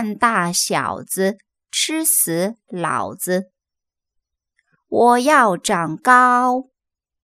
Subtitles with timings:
[0.00, 1.36] 看大小子
[1.70, 3.52] 吃死老子。
[4.88, 6.70] 我要长高。